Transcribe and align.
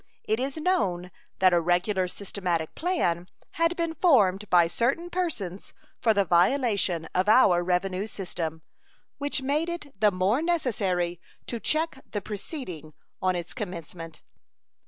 It 0.23 0.39
is 0.39 0.57
known 0.57 1.11
that 1.37 1.53
a 1.53 1.59
regular 1.61 2.07
systematic 2.07 2.73
plan 2.73 3.27
had 3.51 3.75
been 3.75 3.93
formed 3.93 4.49
by 4.49 4.65
certain 4.65 5.11
persons 5.11 5.75
for 6.01 6.11
the 6.11 6.25
violation 6.25 7.07
of 7.13 7.29
our 7.29 7.63
revenue 7.63 8.07
system, 8.07 8.63
which 9.19 9.43
made 9.43 9.69
it 9.69 9.93
the 9.99 10.09
more 10.09 10.41
necessary 10.41 11.21
to 11.45 11.59
check 11.59 11.99
the 12.09 12.19
proceeding 12.19 12.95
in 13.21 13.35
its 13.35 13.53
commencement. 13.53 14.23